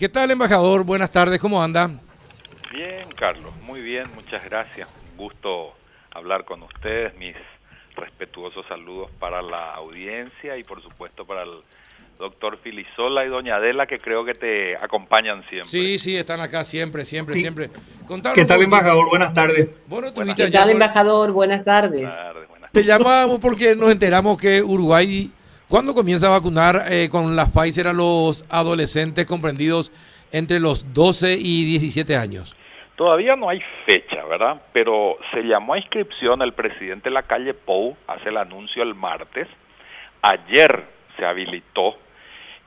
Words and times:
¿Qué 0.00 0.08
tal, 0.08 0.30
embajador? 0.30 0.84
Buenas 0.84 1.10
tardes, 1.10 1.40
¿cómo 1.40 1.60
anda? 1.60 1.90
Bien, 2.72 3.08
Carlos, 3.16 3.52
muy 3.66 3.80
bien, 3.80 4.04
muchas 4.14 4.44
gracias. 4.44 4.88
Un 5.10 5.16
gusto 5.16 5.72
hablar 6.12 6.44
con 6.44 6.62
ustedes. 6.62 7.18
Mis 7.18 7.34
respetuosos 7.96 8.64
saludos 8.68 9.10
para 9.18 9.42
la 9.42 9.74
audiencia 9.74 10.56
y, 10.56 10.62
por 10.62 10.80
supuesto, 10.84 11.24
para 11.26 11.42
el 11.42 11.50
doctor 12.16 12.60
Filisola 12.62 13.24
y 13.24 13.28
doña 13.28 13.56
Adela, 13.56 13.88
que 13.88 13.98
creo 13.98 14.24
que 14.24 14.34
te 14.34 14.76
acompañan 14.76 15.42
siempre. 15.48 15.68
Sí, 15.68 15.98
sí, 15.98 16.16
están 16.16 16.40
acá 16.40 16.64
siempre, 16.64 17.04
siempre, 17.04 17.34
Sí. 17.34 17.40
siempre. 17.40 17.68
¿Qué 18.36 18.44
tal, 18.44 18.62
embajador? 18.62 19.08
Buenas 19.08 19.34
tardes. 19.34 19.80
Bueno, 19.88 20.14
¿Qué 20.36 20.48
tal, 20.48 20.70
embajador? 20.70 21.32
Buenas 21.32 21.64
tardes. 21.64 21.90
Buenas 21.90 22.24
tardes, 22.24 22.48
buenas 22.48 22.70
Te 22.70 22.84
llamábamos 22.84 23.40
porque 23.40 23.74
nos 23.74 23.90
enteramos 23.90 24.38
que 24.38 24.62
Uruguay, 24.62 25.32
¿cuándo 25.68 25.94
comienza 25.94 26.26
a 26.26 26.30
vacunar 26.30 26.84
eh, 26.90 27.08
con 27.10 27.36
las 27.36 27.50
Pfizer 27.50 27.86
a 27.86 27.92
los 27.92 28.44
adolescentes 28.48 29.26
comprendidos 29.26 29.92
entre 30.32 30.60
los 30.60 30.92
12 30.92 31.36
y 31.38 31.64
17 31.64 32.16
años? 32.16 32.54
Todavía 32.96 33.36
no 33.36 33.48
hay 33.48 33.62
fecha, 33.86 34.24
¿verdad? 34.24 34.60
Pero 34.72 35.18
se 35.32 35.42
llamó 35.42 35.74
a 35.74 35.78
inscripción 35.78 36.42
el 36.42 36.52
presidente 36.52 37.10
de 37.10 37.14
la 37.14 37.22
calle 37.22 37.54
Pou, 37.54 37.96
hace 38.08 38.30
el 38.30 38.36
anuncio 38.36 38.82
el 38.82 38.94
martes. 38.94 39.46
Ayer 40.22 40.84
se 41.16 41.24
habilitó 41.24 41.96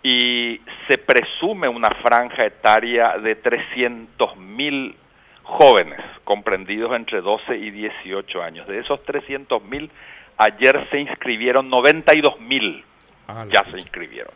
y 0.04 0.62
se 0.88 0.98
presume 0.98 1.68
una 1.68 1.90
franja 2.02 2.46
etaria 2.46 3.18
de 3.18 3.36
300 3.36 4.38
mil 4.38 4.96
jóvenes 5.44 6.00
comprendidos 6.24 6.96
entre 6.96 7.22
12 7.22 7.58
y 7.58 7.72
18 7.72 8.42
años. 8.42 8.68
De 8.68 8.80
esos 8.80 9.04
300 9.04 9.62
mil, 9.64 9.92
ayer 10.38 10.88
se 10.92 11.00
inscribieron 11.02 11.70
92 11.70 12.40
mil 12.40 12.86
Ah, 13.34 13.46
ya 13.50 13.64
se 13.64 13.78
inscribieron, 13.78 14.34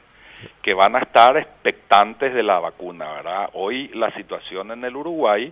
que 0.61 0.73
van 0.73 0.95
a 0.95 0.99
estar 0.99 1.35
expectantes 1.35 2.33
de 2.33 2.43
la 2.43 2.59
vacuna, 2.59 3.11
¿verdad? 3.11 3.49
Hoy 3.51 3.89
la 3.89 4.09
situación 4.11 4.71
en 4.71 4.85
el 4.85 4.95
Uruguay, 4.95 5.51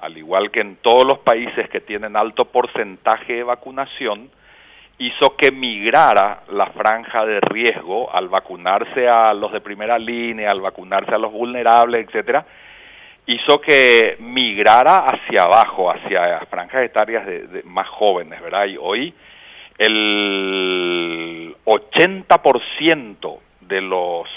al 0.00 0.18
igual 0.18 0.50
que 0.50 0.62
en 0.62 0.74
todos 0.76 1.06
los 1.06 1.18
países 1.18 1.68
que 1.68 1.80
tienen 1.80 2.16
alto 2.16 2.46
porcentaje 2.46 3.34
de 3.34 3.42
vacunación, 3.44 4.30
hizo 4.98 5.36
que 5.36 5.52
migrara 5.52 6.42
la 6.50 6.66
franja 6.66 7.24
de 7.24 7.40
riesgo 7.40 8.12
al 8.12 8.28
vacunarse 8.28 9.08
a 9.08 9.32
los 9.32 9.52
de 9.52 9.60
primera 9.60 9.96
línea, 9.96 10.50
al 10.50 10.60
vacunarse 10.60 11.14
a 11.14 11.18
los 11.18 11.30
vulnerables, 11.30 12.08
etcétera, 12.08 12.44
hizo 13.26 13.60
que 13.60 14.16
migrara 14.18 15.06
hacia 15.06 15.44
abajo, 15.44 15.88
hacia 15.88 16.40
franjas 16.50 16.82
etarias 16.82 17.26
de, 17.26 17.46
de 17.46 17.62
más 17.62 17.88
jóvenes, 17.88 18.40
¿verdad? 18.40 18.66
Y 18.66 18.76
hoy 18.76 19.14
el 19.78 21.56
80% 21.64 23.38
de 23.60 23.80
los 23.80 24.28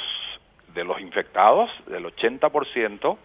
de 0.74 0.84
los 0.84 1.00
infectados, 1.00 1.72
del 1.88 2.06
80%, 2.06 3.18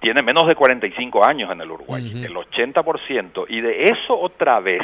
tiene 0.00 0.22
menos 0.22 0.46
de 0.46 0.54
45 0.54 1.24
años 1.24 1.52
en 1.52 1.60
el 1.60 1.70
Uruguay, 1.70 2.24
el 2.24 2.34
80%, 2.34 3.44
y 3.48 3.60
de 3.60 3.84
eso 3.84 4.18
otra 4.18 4.60
vez, 4.60 4.82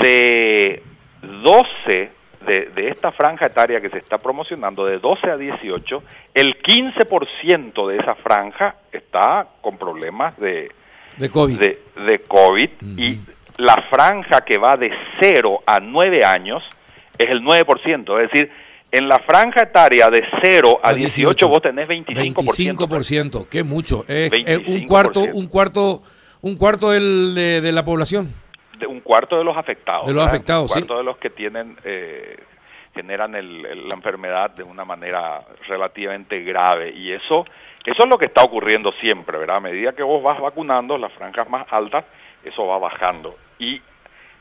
de 0.00 0.82
12, 1.22 2.12
de, 2.46 2.66
de 2.66 2.88
esta 2.88 3.12
franja 3.12 3.46
etaria 3.46 3.80
que 3.80 3.90
se 3.90 3.98
está 3.98 4.18
promocionando, 4.18 4.86
de 4.86 4.98
12 4.98 5.30
a 5.30 5.36
18, 5.36 6.02
el 6.34 6.62
15% 6.62 7.88
de 7.88 7.96
esa 7.98 8.14
franja 8.14 8.76
está 8.92 9.48
con 9.60 9.76
problemas 9.76 10.38
de, 10.38 10.70
De 11.18 11.28
COVID. 11.28 11.58
de, 11.58 11.82
de 12.06 12.18
COVID 12.20 12.70
y. 12.96 13.20
la 13.60 13.76
franja 13.90 14.42
que 14.44 14.58
va 14.58 14.76
de 14.76 14.92
0 15.20 15.62
a 15.66 15.80
9 15.80 16.24
años 16.24 16.62
es 17.18 17.28
el 17.30 17.42
9%, 17.42 18.16
es 18.22 18.30
decir, 18.30 18.50
en 18.92 19.08
la 19.08 19.18
franja 19.20 19.62
etaria 19.62 20.10
de 20.10 20.24
0 20.42 20.80
a 20.82 20.88
A 20.88 20.94
18, 20.94 21.14
18, 21.46 21.48
vos 21.48 21.62
tenés 21.62 21.86
25%. 21.88 22.74
25%, 22.74 23.48
qué 23.48 23.62
mucho. 23.62 24.04
Es, 24.08 24.32
es 24.32 24.58
un 24.66 24.80
25%. 24.80 24.86
cuarto, 24.88 25.20
un 25.20 25.46
cuarto, 25.46 26.02
un 26.40 26.56
cuarto 26.56 26.90
del- 26.90 27.34
de, 27.34 27.60
de 27.60 27.72
la 27.72 27.84
población. 27.84 28.34
de 28.78 28.86
un 28.86 29.00
cuarto 29.00 29.36
de 29.36 29.44
los 29.44 29.56
afectados. 29.58 30.06
De 30.06 30.12
los 30.14 30.22
¿verdad? 30.22 30.34
afectados, 30.34 30.62
Un 30.62 30.68
sí. 30.68 30.72
cuarto 30.80 30.96
de 30.98 31.04
los 31.04 31.18
que 31.18 31.28
tienen, 31.28 31.76
eh, 31.84 32.38
generan 32.94 33.34
el- 33.34 33.66
el- 33.66 33.88
la 33.88 33.94
enfermedad 33.94 34.50
de 34.52 34.62
una 34.64 34.86
manera 34.86 35.42
relativamente 35.68 36.40
grave. 36.42 36.90
Y 36.96 37.12
eso, 37.12 37.44
eso 37.84 38.02
es 38.04 38.08
lo 38.08 38.16
que 38.16 38.24
está 38.24 38.42
ocurriendo 38.42 38.90
siempre, 38.92 39.36
¿verdad? 39.38 39.56
A 39.56 39.60
medida 39.60 39.92
que 39.92 40.02
vos 40.02 40.22
vas 40.22 40.40
vacunando, 40.40 40.96
las 40.96 41.12
franjas 41.12 41.48
más 41.50 41.66
altas, 41.70 42.04
eso 42.42 42.66
va 42.66 42.78
bajando. 42.78 43.36
Y 43.60 43.80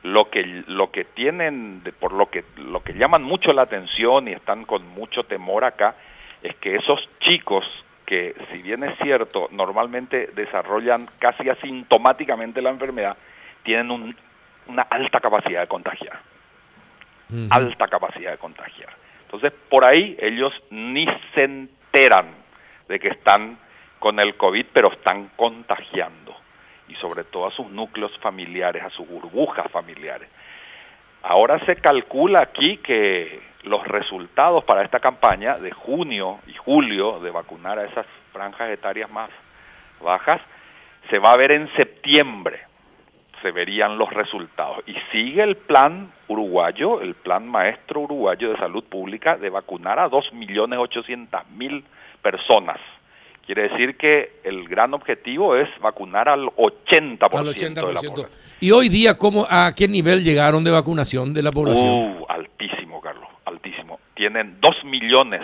lo 0.04 0.30
que, 0.32 0.64
lo 0.68 0.92
que 0.92 1.04
tienen, 1.06 1.84
de- 1.84 1.92
por 1.92 2.14
lo 2.14 2.30
que, 2.30 2.44
lo 2.58 2.80
que 2.80 2.94
llaman 2.94 3.22
mucho 3.22 3.54
la 3.54 3.64
atención 3.64 4.28
y 4.28 4.32
están 4.32 4.66
con 4.66 4.88
mucho 4.88 5.24
temor 5.26 5.64
acá, 5.66 5.96
es 6.42 6.56
que 6.56 6.76
esos 6.76 7.08
chicos 7.20 7.66
que, 8.06 8.34
si 8.52 8.60
bien 8.64 8.84
es 8.84 8.98
cierto, 9.04 9.50
normalmente 9.52 10.28
desarrollan 10.34 11.08
casi 11.20 11.48
asintomáticamente 11.50 12.62
la 12.62 12.70
enfermedad, 12.72 13.16
tienen 13.64 13.92
un- 13.92 14.16
una 14.68 14.84
alta 14.84 15.20
capacidad 15.20 15.62
de 15.62 15.68
contagiar, 15.68 16.20
alta 17.52 17.88
capacidad 17.88 18.32
de 18.32 18.38
contagiar. 18.38 18.90
Entonces, 19.26 19.52
por 19.70 19.84
ahí 19.86 20.18
ellos 20.20 20.52
ni 20.72 21.06
se 21.36 21.44
enteran 21.44 22.28
de 22.88 23.00
que 23.00 23.10
están 23.10 23.60
con 24.00 24.20
el 24.20 24.36
COVID, 24.38 24.66
pero 24.74 24.92
están 24.92 25.30
contagiando, 25.36 26.36
y 26.90 26.96
sobre 26.96 27.24
todo 27.24 27.48
a 27.48 27.52
sus 27.52 27.70
núcleos 27.70 28.18
familiares, 28.20 28.84
a 28.84 28.90
sus 28.90 29.08
burbujas 29.08 29.72
familiares. 29.72 30.30
Ahora 31.22 31.64
se 31.66 31.76
calcula 31.76 32.42
aquí 32.42 32.78
que 32.78 33.42
los 33.64 33.86
resultados 33.88 34.64
para 34.64 34.84
esta 34.84 35.00
campaña 35.00 35.58
de 35.58 35.72
junio 35.72 36.40
y 36.48 36.54
julio 36.54 37.20
de 37.20 37.32
vacunar 37.32 37.78
a 37.78 37.86
esas 37.86 38.06
franjas 38.32 38.70
etarias 38.70 39.10
más 39.12 39.30
bajas 40.02 40.42
se 41.10 41.20
va 41.20 41.34
a 41.34 41.38
ver 41.38 41.52
en 41.52 41.70
septiembre 41.76 42.70
se 43.42 43.52
verían 43.52 43.98
los 43.98 44.10
resultados. 44.12 44.80
Y 44.86 44.96
sigue 45.12 45.44
el 45.44 45.58
plan 45.58 46.12
uruguayo, 46.28 47.02
el 47.02 47.16
plan 47.16 47.48
maestro 47.48 48.02
uruguayo 48.02 48.52
de 48.52 48.58
salud 48.58 48.84
pública 48.84 49.38
de 49.38 49.50
vacunar 49.50 50.00
a 50.00 50.10
2.800.000 50.10 51.84
personas. 52.22 52.80
Quiere 53.50 53.68
decir 53.70 53.98
que 53.98 54.42
el 54.44 54.68
gran 54.70 54.94
objetivo 54.94 55.56
es 55.56 55.68
vacunar 55.82 56.30
al 56.30 56.50
80%, 56.56 57.36
Al 57.36 57.46
de 57.48 57.52
la 57.52 57.72
80%. 57.74 57.82
población. 57.82 58.30
Y 58.60 58.70
hoy 58.70 58.90
día, 58.90 59.18
¿cómo, 59.18 59.48
¿a 59.50 59.74
qué 59.74 59.88
nivel 59.88 60.24
llegaron 60.24 60.64
de 60.64 60.70
vacunación 60.70 61.34
de 61.34 61.42
la 61.42 61.52
población? 61.52 61.88
Uh, 61.88 62.26
altísimo, 62.30 63.02
Carlos, 63.02 63.28
altísimo. 63.46 64.00
Tienen 64.14 64.58
2 64.62 64.84
millones 64.84 65.42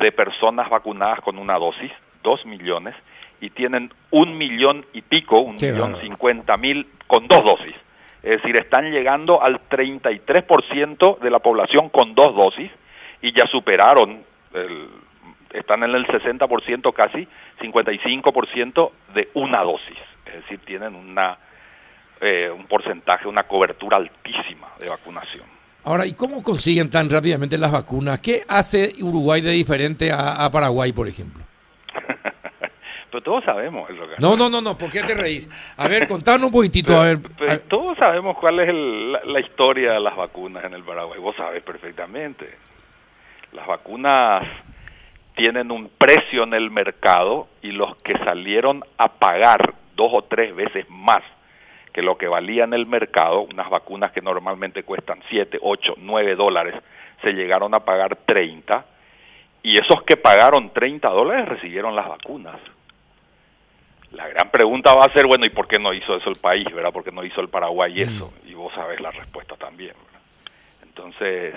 de 0.00 0.12
personas 0.12 0.70
vacunadas 0.70 1.22
con 1.22 1.36
una 1.38 1.58
dosis, 1.58 1.90
2 2.22 2.46
millones, 2.46 2.94
y 3.40 3.50
tienen 3.50 3.92
un 4.12 4.38
millón 4.38 4.86
y 4.92 5.02
pico, 5.02 5.40
un 5.40 5.56
Qué 5.56 5.72
millón 5.72 5.96
cincuenta 6.02 6.56
mil 6.56 6.86
con 7.08 7.26
dos 7.26 7.42
dosis. 7.42 7.74
Es 8.22 8.40
decir, 8.42 8.54
están 8.56 8.92
llegando 8.92 9.42
al 9.42 9.60
33% 9.68 11.18
de 11.18 11.30
la 11.30 11.40
población 11.40 11.88
con 11.88 12.14
dos 12.14 12.32
dosis 12.36 12.70
y 13.22 13.32
ya 13.32 13.48
superaron, 13.48 14.22
el- 14.54 15.02
están 15.54 15.82
en 15.84 15.94
el 15.94 16.06
60% 16.06 16.92
casi, 16.92 17.26
55% 17.60 18.90
de 19.14 19.30
una 19.34 19.62
dosis. 19.62 19.98
Es 20.26 20.34
decir, 20.34 20.60
tienen 20.64 20.94
una, 20.94 21.38
eh, 22.20 22.50
un 22.54 22.66
porcentaje, 22.66 23.28
una 23.28 23.44
cobertura 23.44 23.96
altísima 23.96 24.68
de 24.80 24.88
vacunación. 24.88 25.44
Ahora, 25.84 26.06
¿y 26.06 26.14
cómo 26.14 26.42
consiguen 26.42 26.90
tan 26.90 27.10
rápidamente 27.10 27.58
las 27.58 27.70
vacunas? 27.70 28.18
¿Qué 28.20 28.42
hace 28.48 28.94
Uruguay 29.02 29.40
de 29.42 29.50
diferente 29.50 30.10
a, 30.10 30.44
a 30.44 30.50
Paraguay, 30.50 30.92
por 30.92 31.06
ejemplo? 31.08 31.42
Pero 33.10 33.22
todos 33.22 33.44
sabemos 33.44 33.88
eso. 33.90 34.02
No, 34.18 34.34
no, 34.36 34.48
no, 34.50 34.60
no, 34.60 34.76
¿por 34.76 34.90
qué 34.90 35.02
te 35.02 35.14
reís? 35.14 35.48
A 35.76 35.86
ver, 35.86 36.08
contanos 36.08 36.46
un 36.46 36.52
poquitito, 36.52 36.98
a 37.00 37.04
ver. 37.04 37.20
Pero 37.38 37.52
a- 37.52 37.58
todos 37.58 37.96
sabemos 37.98 38.36
cuál 38.38 38.58
es 38.60 38.68
el- 38.70 39.12
la, 39.12 39.20
la 39.24 39.40
historia 39.40 39.92
de 39.92 40.00
las 40.00 40.16
vacunas 40.16 40.64
en 40.64 40.74
el 40.74 40.82
Paraguay. 40.82 41.20
Vos 41.20 41.36
sabés 41.36 41.62
perfectamente. 41.62 42.50
Las 43.52 43.66
vacunas 43.68 44.42
tienen 45.34 45.70
un 45.70 45.88
precio 45.88 46.44
en 46.44 46.54
el 46.54 46.70
mercado 46.70 47.48
y 47.62 47.72
los 47.72 47.96
que 47.96 48.16
salieron 48.18 48.84
a 48.98 49.08
pagar 49.08 49.74
dos 49.96 50.10
o 50.12 50.22
tres 50.22 50.54
veces 50.54 50.86
más 50.88 51.22
que 51.92 52.02
lo 52.02 52.18
que 52.18 52.26
valía 52.26 52.64
en 52.64 52.74
el 52.74 52.88
mercado, 52.88 53.42
unas 53.42 53.70
vacunas 53.70 54.10
que 54.10 54.20
normalmente 54.20 54.82
cuestan 54.82 55.20
7, 55.28 55.58
8, 55.62 55.94
9 55.98 56.34
dólares, 56.34 56.74
se 57.22 57.32
llegaron 57.32 57.72
a 57.72 57.84
pagar 57.84 58.16
30 58.16 58.84
y 59.62 59.78
esos 59.78 60.02
que 60.02 60.16
pagaron 60.16 60.72
30 60.72 61.08
dólares 61.08 61.48
recibieron 61.48 61.94
las 61.94 62.08
vacunas. 62.08 62.60
La 64.10 64.28
gran 64.28 64.50
pregunta 64.50 64.92
va 64.92 65.04
a 65.04 65.12
ser, 65.12 65.26
bueno, 65.26 65.46
¿y 65.46 65.50
por 65.50 65.68
qué 65.68 65.78
no 65.78 65.92
hizo 65.92 66.16
eso 66.16 66.30
el 66.30 66.36
país, 66.36 66.64
verdad? 66.72 66.92
¿Por 66.92 67.04
qué 67.04 67.12
no 67.12 67.24
hizo 67.24 67.40
el 67.40 67.48
Paraguay 67.48 68.02
eso? 68.02 68.32
Y 68.44 68.54
vos 68.54 68.72
sabés 68.74 69.00
la 69.00 69.10
respuesta 69.10 69.56
también, 69.56 69.94
¿verdad? 70.04 70.20
Entonces, 70.82 71.54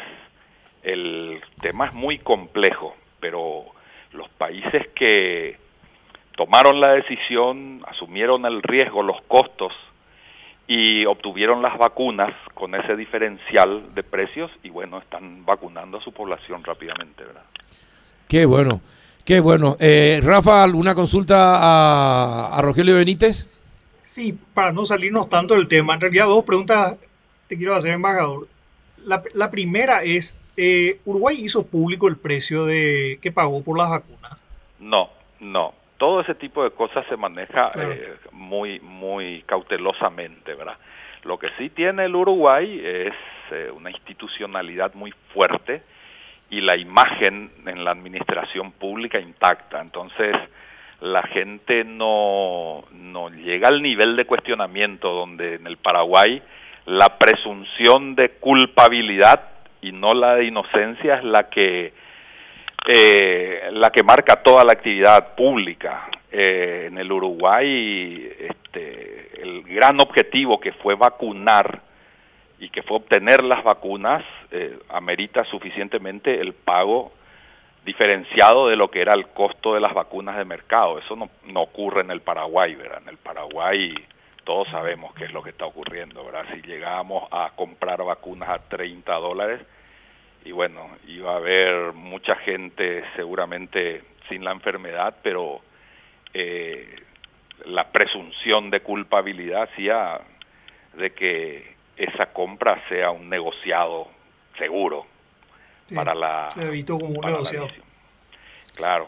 el 0.84 1.42
tema 1.62 1.88
es 1.88 1.94
muy 1.94 2.20
complejo, 2.20 2.96
pero 3.20 3.66
los 4.14 4.30
países 4.30 4.88
que 4.96 5.58
tomaron 6.36 6.80
la 6.80 6.94
decisión, 6.94 7.84
asumieron 7.88 8.46
el 8.46 8.62
riesgo, 8.64 9.02
los 9.02 9.22
costos 9.28 9.74
y 10.68 11.06
obtuvieron 11.06 11.62
las 11.62 11.78
vacunas 11.78 12.34
con 12.54 12.76
ese 12.76 12.96
diferencial 12.96 13.96
de 13.96 14.04
precios 14.04 14.52
y 14.64 14.70
bueno, 14.70 15.00
están 15.00 15.46
vacunando 15.46 15.98
a 15.98 16.02
su 16.02 16.12
población 16.12 16.64
rápidamente, 16.64 17.24
¿verdad? 17.24 17.44
Qué 18.28 18.46
bueno. 18.46 18.82
Qué 19.28 19.42
bueno. 19.42 19.76
Eh, 19.82 20.22
Rafa, 20.24 20.64
¿alguna 20.64 20.96
consulta 20.96 22.56
a, 22.56 22.62
Rogelio 22.62 22.96
Benítez? 22.96 23.46
Sí, 24.02 24.38
para 24.54 24.72
no 24.72 24.86
salirnos 24.86 25.28
tanto 25.28 25.54
del 25.54 25.68
tema, 25.68 25.96
en 25.96 26.00
realidad 26.00 26.28
dos 26.28 26.46
preguntas 26.46 26.98
te 27.48 27.58
quiero 27.58 27.76
hacer, 27.76 27.92
embajador. 27.92 28.48
La, 29.04 29.52
primera 29.52 30.04
es, 30.04 30.38
eh, 30.58 31.00
¿Uruguay 31.06 31.38
hizo 31.40 31.68
público 31.68 32.08
el 32.08 32.18
precio 32.18 32.66
de 32.66 33.20
que 33.22 33.32
pagó 33.32 33.64
por 33.64 33.78
las 33.78 33.90
vacunas? 33.90 34.44
No, 34.80 35.12
no. 35.40 35.74
Todo 35.98 36.22
ese 36.22 36.36
tipo 36.36 36.64
de 36.64 36.72
cosas 36.72 37.06
se 37.08 37.16
maneja 37.16 37.72
eh, 37.76 38.16
muy, 38.32 38.80
muy 38.80 39.44
cautelosamente, 39.46 40.56
¿verdad? 40.56 40.78
Lo 41.24 41.38
que 41.38 41.50
sí 41.58 41.70
tiene 41.70 42.06
el 42.06 42.16
Uruguay 42.16 42.82
es 42.84 43.14
eh, 43.52 43.72
una 43.76 43.92
institucionalidad 43.92 44.94
muy 44.96 45.14
fuerte 45.34 45.84
y 46.50 46.62
la 46.62 46.76
imagen 46.76 47.52
en 47.66 47.84
la 47.84 47.92
administración 47.92 48.72
pública 48.72 49.20
intacta. 49.20 49.82
Entonces, 49.82 50.36
la 51.02 51.24
gente 51.24 51.84
no, 51.84 52.86
no 52.92 53.30
llega 53.30 53.68
al 53.68 53.82
nivel 53.82 54.16
de 54.16 54.26
cuestionamiento 54.26 55.14
donde 55.14 55.56
en 55.56 55.68
el 55.68 55.78
Paraguay 55.78 56.42
la 56.86 57.18
presunción 57.18 58.16
de 58.16 58.30
culpabilidad 58.30 59.57
y 59.88 59.92
no 59.92 60.14
la 60.14 60.36
de 60.36 60.46
inocencia 60.46 61.16
es 61.16 61.24
la 61.24 61.50
que 61.50 61.94
eh, 62.88 63.70
la 63.72 63.92
que 63.92 64.04
marca 64.04 64.42
toda 64.44 64.64
la 64.64 64.74
actividad 64.74 65.36
pública. 65.36 66.10
Eh, 66.32 66.86
en 66.88 66.98
el 66.98 67.12
Uruguay, 67.12 68.30
este, 68.40 69.42
el 69.42 69.64
gran 69.64 70.00
objetivo 70.00 70.60
que 70.60 70.72
fue 70.74 70.96
vacunar 70.96 71.82
y 72.60 72.70
que 72.70 72.84
fue 72.84 72.98
obtener 72.98 73.44
las 73.44 73.64
vacunas, 73.64 74.24
eh, 74.52 74.78
amerita 74.90 75.44
suficientemente 75.46 76.40
el 76.40 76.54
pago 76.54 77.12
diferenciado 77.86 78.68
de 78.68 78.76
lo 78.76 78.90
que 78.90 79.02
era 79.02 79.14
el 79.14 79.28
costo 79.28 79.74
de 79.74 79.80
las 79.80 79.94
vacunas 79.94 80.38
de 80.38 80.46
mercado. 80.46 81.00
Eso 81.00 81.16
no, 81.16 81.30
no 81.46 81.62
ocurre 81.62 82.02
en 82.02 82.12
el 82.12 82.22
Paraguay, 82.22 82.76
¿verdad? 82.76 83.02
En 83.04 83.10
el 83.10 83.18
Paraguay 83.18 83.94
todos 84.48 84.70
sabemos 84.70 85.14
qué 85.14 85.26
es 85.26 85.34
lo 85.34 85.44
que 85.44 85.50
está 85.50 85.66
ocurriendo, 85.66 86.24
¿verdad? 86.24 86.46
Si 86.54 86.62
llegamos 86.62 87.28
a 87.32 87.52
comprar 87.54 88.02
vacunas 88.06 88.48
a 88.48 88.60
30 88.60 89.14
dólares, 89.16 89.60
y 90.44 90.52
bueno, 90.52 90.90
iba 91.08 91.34
a 91.34 91.38
haber 91.38 91.94
mucha 91.94 92.36
gente 92.36 93.04
seguramente 93.16 94.04
sin 94.30 94.44
la 94.44 94.52
enfermedad, 94.52 95.16
pero 95.22 95.62
eh, 96.34 96.96
la 97.66 97.92
presunción 97.92 98.70
de 98.70 98.82
culpabilidad 98.82 99.64
hacía 99.64 100.22
de 100.94 101.14
que 101.14 101.76
esa 101.98 102.28
compra 102.34 102.82
sea 102.90 103.12
un 103.12 103.30
negociado 103.30 104.08
seguro 104.58 105.06
para 105.94 106.14
la... 106.14 106.52
Se 106.54 106.68
evitó 106.68 107.00
como 107.00 107.20
un 107.20 107.26
negociado. 107.26 107.68
Claro, 108.76 109.08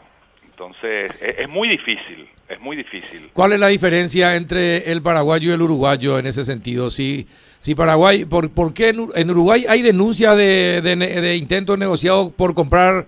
entonces 0.60 1.10
es, 1.20 1.38
es, 1.38 1.48
muy 1.48 1.68
difícil, 1.68 2.28
es 2.48 2.60
muy 2.60 2.76
difícil. 2.76 3.30
¿Cuál 3.32 3.54
es 3.54 3.60
la 3.60 3.68
diferencia 3.68 4.36
entre 4.36 4.92
el 4.92 5.00
paraguayo 5.00 5.50
y 5.50 5.54
el 5.54 5.62
uruguayo 5.62 6.18
en 6.18 6.26
ese 6.26 6.44
sentido? 6.44 6.90
Si 6.90 7.26
si 7.60 7.74
Paraguay, 7.74 8.24
¿por, 8.24 8.50
por 8.50 8.72
qué 8.72 8.88
en, 8.88 9.30
Uruguay 9.30 9.66
hay 9.68 9.82
denuncias 9.82 10.34
de, 10.34 10.80
de, 10.80 11.36
intentos 11.36 11.76
negociados 11.76 12.32
por 12.32 12.54
comprar, 12.54 13.06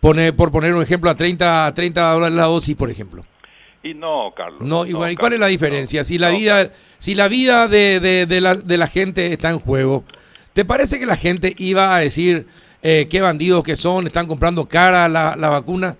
por 0.00 0.52
poner 0.52 0.74
un 0.74 0.82
ejemplo, 0.82 1.08
a 1.08 1.16
30, 1.16 1.66
a 1.66 1.74
30 1.74 2.12
dólares 2.12 2.36
la 2.36 2.44
dosis, 2.44 2.76
por 2.76 2.90
ejemplo? 2.90 3.24
Y 3.82 3.94
no, 3.94 4.32
Carlos. 4.36 4.60
No, 4.60 4.84
y, 4.84 4.90
¿y 4.90 5.16
cuál 5.16 5.32
es 5.32 5.40
la 5.40 5.46
diferencia? 5.46 6.04
si 6.04 6.18
la 6.18 6.28
vida, 6.28 6.70
si 6.98 7.14
la 7.14 7.28
vida 7.28 7.66
de, 7.66 8.26
de, 8.28 8.40
la, 8.42 8.56
de 8.56 8.76
la 8.76 8.86
gente 8.88 9.32
está 9.32 9.48
en 9.48 9.58
juego, 9.58 10.04
¿te 10.52 10.66
parece 10.66 10.98
que 10.98 11.06
la 11.06 11.16
gente 11.16 11.54
iba 11.56 11.96
a 11.96 12.00
decir 12.00 12.46
eh, 12.82 13.08
qué 13.10 13.22
bandidos 13.22 13.64
que 13.64 13.74
son, 13.74 14.06
están 14.06 14.26
comprando 14.26 14.68
cara 14.68 15.08
la, 15.08 15.34
la 15.34 15.48
vacuna? 15.48 15.96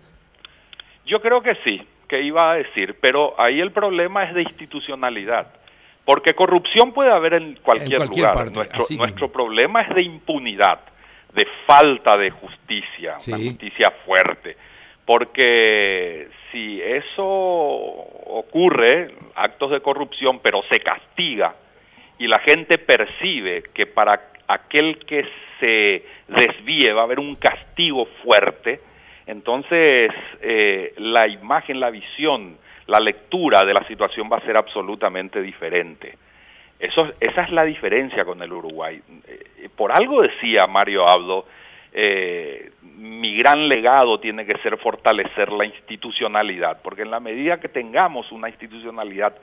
Yo 1.07 1.21
creo 1.21 1.43
que 1.43 1.57
sí, 1.65 1.87
que 2.09 2.23
iba 2.23 2.53
a 2.53 2.55
decir, 2.57 2.97
pero 3.01 3.35
ahí 3.39 3.61
el 3.61 3.73
problema 3.73 4.25
es 4.25 4.35
de 4.35 4.43
institucionalidad. 4.43 5.49
Porque 6.05 6.35
corrupción 6.35 6.93
puede 6.93 7.11
haber 7.11 7.35
en 7.35 7.59
cualquier, 7.63 8.07
lugar. 8.07 8.53
nuestro, 8.53 8.85
nuestro 8.97 9.33
problema 9.33 9.81
es 9.81 9.95
de 9.95 10.03
impunidad, 10.03 10.81
de 11.33 11.47
falta 11.67 12.17
de 12.19 12.31
justicia, 12.31 13.17
una 13.27 13.39
justicia 13.39 13.91
fuerte. 14.05 14.57
Porque 15.07 16.29
si 16.51 16.81
eso 16.81 17.25
ocurre, 17.25 19.15
actos 19.35 19.71
de 19.71 19.81
corrupción, 19.81 20.41
pero 20.41 20.63
se 20.71 20.81
castiga 20.81 21.55
y 22.19 22.27
la 22.27 22.39
gente 22.39 22.79
percibe 22.79 23.65
que 23.75 23.87
para 23.87 24.31
aquel 24.47 24.99
que 24.99 25.27
se 25.59 26.05
desvíe 26.29 26.93
va 26.93 27.03
a 27.03 27.05
haber 27.05 27.19
un 27.19 27.35
castigo 27.35 28.07
fuerte, 28.23 28.81
entonces 29.27 30.11
eh, 30.41 30.95
la 30.97 31.27
imagen, 31.29 31.81
la 31.81 31.91
visión 31.91 32.59
la 32.87 33.01
lectura 33.01 33.65
de 33.65 33.75
la 33.75 33.87
situación 33.87 34.29
va 34.31 34.39
a 34.39 34.47
ser 34.47 34.57
absolutamente 34.57 35.41
diferente. 35.41 36.17
Eso, 36.79 37.13
esa 37.21 37.43
es 37.43 37.51
la 37.51 37.65
diferencia 37.65 38.25
con 38.25 38.43
el 38.43 38.53
Uruguay. 38.53 39.01
Eh, 39.27 39.69
por 39.75 39.93
algo 39.93 40.23
decía 40.23 40.67
Mario 40.67 41.09
Abdo, 41.09 41.47
eh, 41.93 42.73
mi 42.83 43.37
gran 43.37 43.69
legado 43.69 44.19
tiene 44.21 44.45
que 44.45 44.59
ser 44.59 44.77
fortalecer 44.79 45.53
la 45.53 45.65
institucionalidad, 45.65 46.83
porque 46.83 47.03
en 47.03 47.11
la 47.11 47.21
medida 47.21 47.61
que 47.61 47.69
tengamos 47.69 48.33
una 48.33 48.49
institucionalidad 48.49 49.35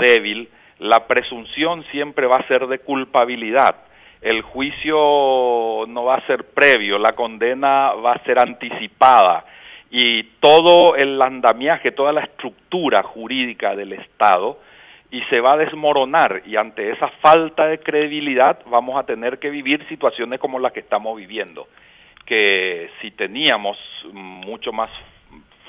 débil, 0.00 0.48
la 0.78 1.06
presunción 1.06 1.84
siempre 1.90 2.26
va 2.26 2.36
a 2.36 2.46
ser 2.46 2.66
de 2.66 2.78
culpabilidad. 2.78 3.76
El 4.20 4.42
juicio 4.42 5.84
no 5.86 6.04
va 6.04 6.16
a 6.16 6.26
ser 6.26 6.44
previo, 6.44 6.98
la 6.98 7.12
condena 7.12 7.92
va 7.92 8.12
a 8.12 8.24
ser 8.24 8.38
anticipada 8.38 9.44
y 9.90 10.24
todo 10.40 10.96
el 10.96 11.20
andamiaje, 11.22 11.92
toda 11.92 12.12
la 12.12 12.22
estructura 12.22 13.02
jurídica 13.02 13.74
del 13.76 13.92
Estado 13.92 14.58
y 15.10 15.22
se 15.22 15.40
va 15.40 15.52
a 15.52 15.56
desmoronar 15.56 16.42
y 16.44 16.56
ante 16.56 16.90
esa 16.90 17.08
falta 17.20 17.66
de 17.66 17.78
credibilidad 17.78 18.60
vamos 18.66 18.98
a 18.98 19.06
tener 19.06 19.38
que 19.38 19.50
vivir 19.50 19.86
situaciones 19.88 20.38
como 20.38 20.58
las 20.58 20.72
que 20.72 20.80
estamos 20.80 21.16
viviendo, 21.16 21.68
que 22.26 22.90
si 23.00 23.10
teníamos 23.12 23.78
mucho 24.12 24.72
más 24.72 24.90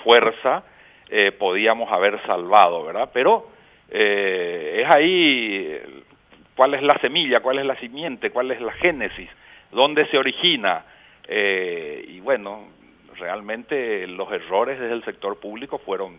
fuerza 0.04 0.64
eh, 1.12 1.32
podíamos 1.32 1.92
haber 1.92 2.22
salvado, 2.26 2.84
¿verdad? 2.84 3.10
Pero 3.14 3.50
eh, 3.90 4.84
es 4.84 4.92
ahí 4.92 5.99
cuál 6.60 6.74
es 6.74 6.84
la 6.84 7.00
semilla, 7.00 7.40
cuál 7.40 7.60
es 7.60 7.66
la 7.66 7.78
simiente, 7.78 8.32
cuál 8.32 8.52
es 8.52 8.60
la 8.60 8.74
génesis, 8.74 9.30
dónde 9.72 10.06
se 10.08 10.18
origina. 10.18 10.84
Eh, 11.26 12.04
y 12.06 12.20
bueno, 12.20 12.68
realmente 13.18 14.06
los 14.08 14.30
errores 14.30 14.78
desde 14.78 14.94
el 14.94 15.06
sector 15.06 15.40
público 15.40 15.78
fueron 15.78 16.18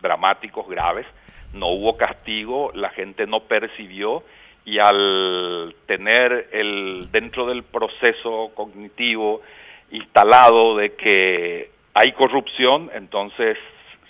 dramáticos, 0.00 0.66
graves, 0.70 1.04
no 1.52 1.66
hubo 1.66 1.98
castigo, 1.98 2.72
la 2.74 2.88
gente 2.88 3.26
no 3.26 3.40
percibió 3.40 4.24
y 4.64 4.78
al 4.78 5.76
tener 5.84 6.48
el 6.52 7.10
dentro 7.12 7.44
del 7.44 7.62
proceso 7.62 8.52
cognitivo 8.54 9.42
instalado 9.90 10.78
de 10.78 10.94
que 10.94 11.72
hay 11.92 12.12
corrupción, 12.12 12.90
entonces 12.94 13.58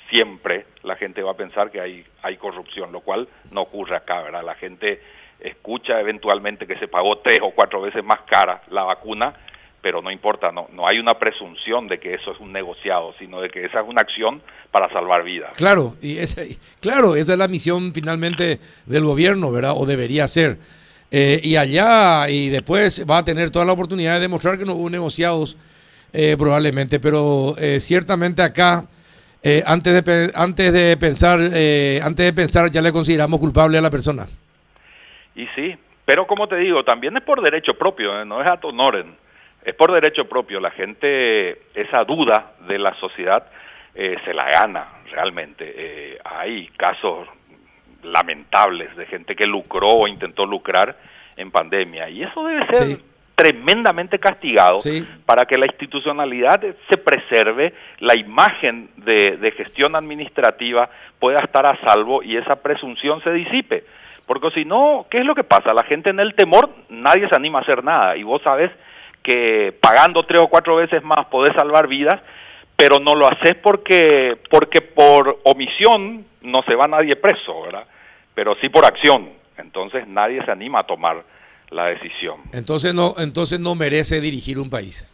siempre 0.08 0.66
la 0.84 0.94
gente 0.94 1.20
va 1.24 1.32
a 1.32 1.36
pensar 1.36 1.72
que 1.72 1.80
hay, 1.80 2.06
hay 2.22 2.36
corrupción, 2.36 2.92
lo 2.92 3.00
cual 3.00 3.26
no 3.50 3.62
ocurre 3.62 3.96
acá, 3.96 4.22
¿verdad? 4.22 4.44
La 4.44 4.54
gente 4.54 5.00
escucha 5.40 6.00
eventualmente 6.00 6.66
que 6.66 6.78
se 6.78 6.88
pagó 6.88 7.18
tres 7.18 7.40
o 7.42 7.50
cuatro 7.50 7.80
veces 7.80 8.02
más 8.04 8.20
cara 8.22 8.62
la 8.70 8.84
vacuna 8.84 9.34
pero 9.84 10.00
no 10.00 10.10
importa, 10.10 10.50
no, 10.50 10.66
no 10.72 10.88
hay 10.88 10.98
una 10.98 11.18
presunción 11.18 11.88
de 11.88 12.00
que 12.00 12.14
eso 12.14 12.32
es 12.32 12.40
un 12.40 12.52
negociado, 12.52 13.14
sino 13.18 13.42
de 13.42 13.50
que 13.50 13.66
esa 13.66 13.80
es 13.82 13.86
una 13.86 14.00
acción 14.00 14.40
para 14.70 14.90
salvar 14.90 15.22
vidas. 15.24 15.52
Claro, 15.56 15.94
y 16.00 16.16
ese, 16.16 16.58
claro, 16.80 17.16
esa 17.16 17.34
es 17.34 17.38
la 17.38 17.48
misión 17.48 17.92
finalmente 17.92 18.60
del 18.86 19.04
gobierno, 19.04 19.52
¿verdad? 19.52 19.74
O 19.76 19.84
debería 19.84 20.26
ser. 20.26 20.56
Eh, 21.10 21.38
y 21.44 21.56
allá, 21.56 22.30
y 22.30 22.48
después 22.48 23.04
va 23.08 23.18
a 23.18 23.24
tener 23.26 23.50
toda 23.50 23.66
la 23.66 23.72
oportunidad 23.72 24.14
de 24.14 24.20
demostrar 24.20 24.56
que 24.56 24.64
no 24.64 24.72
hubo 24.72 24.88
negociados, 24.88 25.58
eh, 26.14 26.34
probablemente, 26.38 26.98
pero 26.98 27.54
eh, 27.58 27.78
ciertamente 27.78 28.40
acá, 28.40 28.88
antes, 29.66 30.02
de, 30.02 30.32
antes, 30.34 30.72
de 30.72 30.96
pensar, 30.96 31.38
antes 31.38 32.24
de 32.24 32.32
pensar, 32.32 32.70
ya 32.70 32.80
le 32.80 32.90
consideramos 32.90 33.38
culpable 33.38 33.76
a 33.76 33.82
la 33.82 33.90
persona. 33.90 34.26
Y 35.34 35.46
sí, 35.54 35.76
pero 36.04 36.26
como 36.26 36.46
te 36.48 36.56
digo, 36.56 36.84
también 36.84 37.16
es 37.16 37.22
por 37.22 37.40
derecho 37.42 37.74
propio, 37.74 38.24
no 38.24 38.42
es 38.42 38.48
a 38.48 38.58
honoren 38.62 39.16
es 39.64 39.74
por 39.74 39.92
derecho 39.92 40.28
propio. 40.28 40.60
La 40.60 40.70
gente, 40.70 41.62
esa 41.74 42.04
duda 42.04 42.52
de 42.68 42.78
la 42.78 42.94
sociedad 42.96 43.46
eh, 43.94 44.16
se 44.24 44.34
la 44.34 44.48
gana 44.50 44.88
realmente. 45.10 45.72
Eh, 45.76 46.18
hay 46.24 46.68
casos 46.76 47.26
lamentables 48.02 48.94
de 48.96 49.06
gente 49.06 49.34
que 49.34 49.46
lucró 49.46 49.88
o 49.88 50.08
intentó 50.08 50.44
lucrar 50.44 50.96
en 51.36 51.50
pandemia 51.50 52.10
y 52.10 52.22
eso 52.22 52.46
debe 52.46 52.66
ser 52.66 53.00
tremendamente 53.34 54.20
castigado 54.20 54.78
para 55.26 55.46
que 55.46 55.58
la 55.58 55.66
institucionalidad 55.66 56.62
se 56.88 56.96
preserve, 56.98 57.74
la 57.98 58.14
imagen 58.14 58.90
de, 58.98 59.38
de 59.38 59.50
gestión 59.52 59.96
administrativa 59.96 60.88
pueda 61.18 61.40
estar 61.40 61.66
a 61.66 61.80
salvo 61.80 62.22
y 62.22 62.36
esa 62.36 62.56
presunción 62.56 63.22
se 63.22 63.32
disipe. 63.32 63.84
Porque 64.26 64.50
si 64.52 64.64
no, 64.64 65.06
¿qué 65.10 65.18
es 65.18 65.24
lo 65.24 65.34
que 65.34 65.44
pasa? 65.44 65.74
La 65.74 65.84
gente 65.84 66.10
en 66.10 66.20
el 66.20 66.34
temor, 66.34 66.70
nadie 66.88 67.28
se 67.28 67.34
anima 67.34 67.58
a 67.58 67.62
hacer 67.62 67.84
nada. 67.84 68.16
Y 68.16 68.22
vos 68.22 68.40
sabes 68.42 68.70
que 69.22 69.76
pagando 69.80 70.22
tres 70.24 70.40
o 70.40 70.48
cuatro 70.48 70.76
veces 70.76 71.02
más 71.02 71.26
podés 71.26 71.54
salvar 71.54 71.88
vidas, 71.88 72.20
pero 72.76 72.98
no 72.98 73.14
lo 73.14 73.26
haces 73.26 73.54
porque, 73.56 74.38
porque 74.50 74.80
por 74.80 75.40
omisión 75.44 76.26
no 76.42 76.62
se 76.62 76.74
va 76.74 76.86
nadie 76.86 77.16
preso, 77.16 77.62
¿verdad? 77.62 77.84
Pero 78.34 78.56
sí 78.60 78.68
por 78.68 78.84
acción. 78.84 79.30
Entonces 79.56 80.06
nadie 80.06 80.44
se 80.44 80.50
anima 80.50 80.80
a 80.80 80.84
tomar 80.84 81.22
la 81.70 81.86
decisión. 81.86 82.40
Entonces 82.52 82.94
no, 82.94 83.14
entonces 83.18 83.60
no 83.60 83.74
merece 83.74 84.20
dirigir 84.20 84.58
un 84.58 84.70
país. 84.70 85.08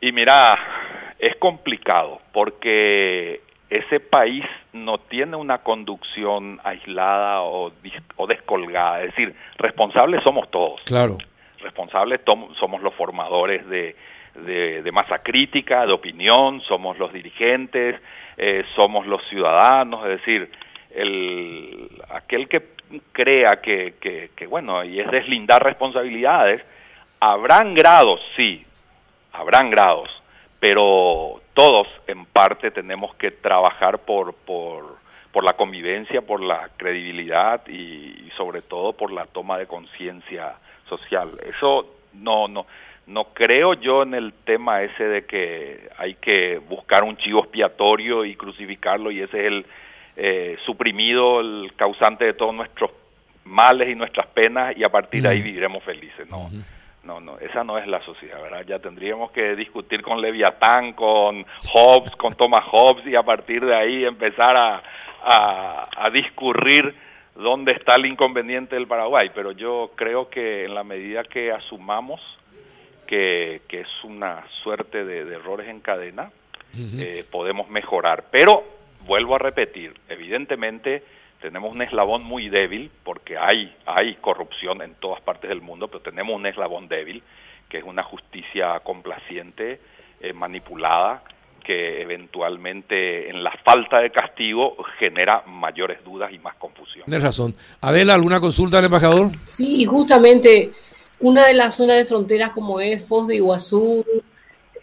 Y 0.00 0.12
mira, 0.12 0.58
es 1.18 1.36
complicado 1.36 2.20
porque 2.32 3.40
ese 3.78 3.98
país 3.98 4.44
no 4.72 4.98
tiene 4.98 5.36
una 5.36 5.58
conducción 5.58 6.60
aislada 6.62 7.42
o, 7.42 7.72
o 8.16 8.26
descolgada. 8.26 9.02
Es 9.02 9.10
decir, 9.14 9.34
responsables 9.58 10.22
somos 10.22 10.50
todos. 10.50 10.80
Claro. 10.84 11.18
Responsables 11.60 12.20
somos 12.24 12.82
los 12.82 12.94
formadores 12.94 13.66
de, 13.68 13.96
de, 14.34 14.92
masa 14.92 15.20
crítica, 15.20 15.86
de 15.86 15.92
opinión, 15.92 16.60
somos 16.62 16.98
los 16.98 17.12
dirigentes, 17.12 18.00
eh, 18.36 18.64
somos 18.74 19.06
los 19.06 19.22
ciudadanos, 19.28 20.02
es 20.04 20.20
decir, 20.20 20.50
el, 20.94 21.90
aquel 22.10 22.48
que 22.48 22.74
crea 23.12 23.60
que, 23.60 23.94
que, 24.36 24.46
bueno, 24.46 24.84
y 24.84 25.00
es 25.00 25.10
deslindar 25.10 25.62
responsabilidades, 25.62 26.62
habrán 27.20 27.74
grados, 27.74 28.20
sí, 28.36 28.64
habrán 29.32 29.70
grados, 29.70 30.10
pero 30.64 31.42
todos 31.52 31.86
en 32.06 32.24
parte 32.24 32.70
tenemos 32.70 33.14
que 33.16 33.30
trabajar 33.30 33.98
por, 33.98 34.32
por, 34.32 34.96
por 35.30 35.44
la 35.44 35.52
convivencia, 35.52 36.22
por 36.22 36.40
la 36.42 36.70
credibilidad 36.78 37.60
y, 37.68 38.24
y 38.26 38.32
sobre 38.34 38.62
todo 38.62 38.94
por 38.94 39.12
la 39.12 39.26
toma 39.26 39.58
de 39.58 39.66
conciencia 39.66 40.54
social. 40.88 41.32
Eso 41.46 41.86
no, 42.14 42.48
no, 42.48 42.64
no 43.06 43.24
creo 43.34 43.74
yo 43.74 44.04
en 44.04 44.14
el 44.14 44.32
tema 44.32 44.80
ese 44.80 45.04
de 45.04 45.26
que 45.26 45.90
hay 45.98 46.14
que 46.14 46.56
buscar 46.66 47.04
un 47.04 47.18
chivo 47.18 47.40
expiatorio 47.40 48.24
y 48.24 48.34
crucificarlo 48.34 49.10
y 49.10 49.20
ese 49.20 49.40
es 49.40 49.46
el 49.46 49.66
eh, 50.16 50.56
suprimido, 50.64 51.42
el 51.42 51.74
causante 51.76 52.24
de 52.24 52.32
todos 52.32 52.54
nuestros 52.54 52.90
males 53.44 53.90
y 53.90 53.94
nuestras 53.94 54.28
penas 54.28 54.74
y 54.78 54.82
a 54.82 54.88
partir 54.88 55.24
de 55.24 55.28
ahí 55.28 55.42
viviremos 55.42 55.84
felices. 55.84 56.26
No, 56.30 56.48
no, 57.04 57.20
no, 57.20 57.38
esa 57.38 57.64
no 57.64 57.78
es 57.78 57.86
la 57.86 58.02
sociedad, 58.02 58.40
¿verdad? 58.42 58.64
Ya 58.66 58.78
tendríamos 58.78 59.30
que 59.30 59.54
discutir 59.56 60.02
con 60.02 60.20
Leviatán, 60.20 60.92
con 60.92 61.44
Hobbes, 61.72 62.16
con 62.16 62.34
Thomas 62.34 62.64
Hobbes 62.70 63.06
y 63.06 63.14
a 63.14 63.22
partir 63.22 63.64
de 63.64 63.74
ahí 63.74 64.04
empezar 64.04 64.56
a, 64.56 64.82
a, 65.22 65.88
a 65.96 66.10
discurrir 66.10 66.94
dónde 67.34 67.72
está 67.72 67.96
el 67.96 68.06
inconveniente 68.06 68.76
del 68.76 68.86
Paraguay. 68.86 69.30
Pero 69.34 69.52
yo 69.52 69.92
creo 69.94 70.28
que 70.28 70.64
en 70.64 70.74
la 70.74 70.84
medida 70.84 71.24
que 71.24 71.52
asumamos 71.52 72.20
que, 73.06 73.62
es 73.68 74.04
una 74.04 74.44
suerte 74.62 75.04
de, 75.04 75.20
errores 75.34 75.68
en 75.68 75.80
cadena, 75.80 76.30
eh, 76.76 77.24
podemos 77.30 77.68
mejorar. 77.68 78.24
Pero, 78.30 78.64
vuelvo 79.06 79.36
a 79.36 79.38
repetir, 79.38 79.94
evidentemente 80.08 81.04
tenemos 81.44 81.74
un 81.74 81.82
eslabón 81.82 82.24
muy 82.24 82.48
débil, 82.48 82.90
porque 83.04 83.36
hay, 83.36 83.76
hay 83.84 84.14
corrupción 84.14 84.80
en 84.80 84.94
todas 84.94 85.20
partes 85.20 85.50
del 85.50 85.60
mundo, 85.60 85.88
pero 85.88 86.00
tenemos 86.00 86.34
un 86.34 86.46
eslabón 86.46 86.88
débil, 86.88 87.22
que 87.68 87.76
es 87.76 87.84
una 87.84 88.02
justicia 88.02 88.80
complaciente, 88.80 89.78
eh, 90.22 90.32
manipulada, 90.32 91.22
que 91.62 92.00
eventualmente 92.00 93.28
en 93.28 93.44
la 93.44 93.52
falta 93.62 94.00
de 94.00 94.10
castigo 94.10 94.74
genera 94.98 95.42
mayores 95.46 96.02
dudas 96.02 96.32
y 96.32 96.38
más 96.38 96.54
confusión. 96.54 97.04
Tienes 97.04 97.22
razón. 97.22 97.54
Adela, 97.82 98.14
¿alguna 98.14 98.40
consulta 98.40 98.78
al 98.78 98.86
embajador? 98.86 99.32
Sí, 99.44 99.84
justamente 99.84 100.72
una 101.20 101.46
de 101.46 101.52
las 101.52 101.76
zonas 101.76 101.96
de 101.96 102.06
fronteras 102.06 102.52
como 102.52 102.80
es 102.80 103.06
Foz 103.06 103.28
de 103.28 103.36
Iguazú, 103.36 104.02